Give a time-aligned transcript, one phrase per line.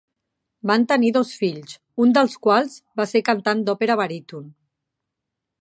[0.71, 4.53] Van tenir dos fills, un dels quals va ser cantant d'òpera baríton.